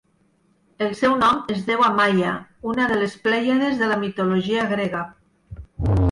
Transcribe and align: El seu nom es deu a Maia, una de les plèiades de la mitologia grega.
El 0.83 0.93
seu 0.99 1.11
nom 1.23 1.41
es 1.55 1.59
deu 1.67 1.83
a 1.87 1.89
Maia, 1.99 2.31
una 2.71 2.87
de 2.91 2.97
les 3.01 3.13
plèiades 3.27 3.75
de 3.81 3.89
la 3.91 3.99
mitologia 4.05 4.65
grega. 4.73 5.03